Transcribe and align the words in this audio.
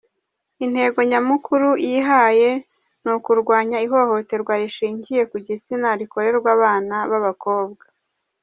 Intego 0.65 0.99
nyamukuru 1.11 1.69
yihaye 1.87 2.49
ni 3.03 3.09
ukurwanya 3.15 3.77
ihohoterwa 3.85 4.53
rishingiye 4.61 5.23
ku 5.31 5.37
gitsina 5.47 5.89
rikorerwa 5.99 6.49
abana 6.57 6.95
b’abakobwa. 7.09 7.83